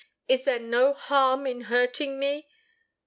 [0.27, 2.47] Is there no harm in hurting me?"